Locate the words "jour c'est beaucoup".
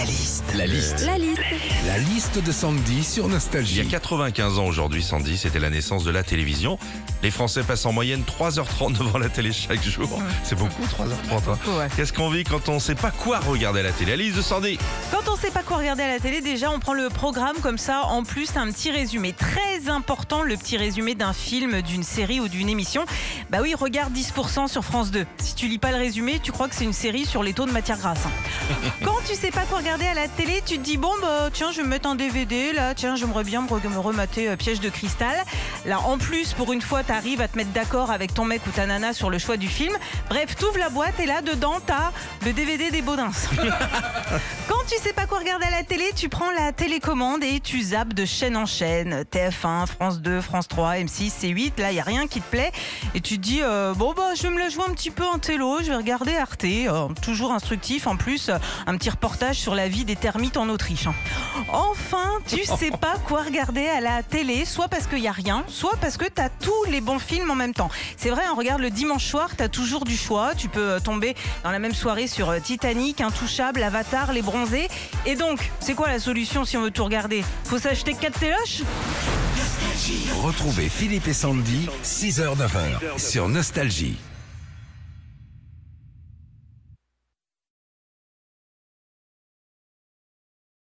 9.86-10.82